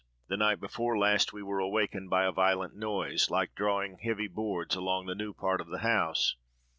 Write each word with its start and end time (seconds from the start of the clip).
The 0.29 0.35
night 0.37 0.59
before 0.59 0.97
last 0.97 1.31
we 1.31 1.43
were 1.43 1.59
awakened 1.59 2.09
by 2.09 2.25
a 2.25 2.31
violent 2.31 2.75
noise, 2.75 3.29
like 3.29 3.53
drawing 3.53 3.99
heavy 3.99 4.27
boards 4.27 4.73
along 4.75 5.05
the 5.05 5.13
new 5.13 5.31
part 5.31 5.61
of 5.61 5.67
the 5.67 5.77
house. 5.85 6.35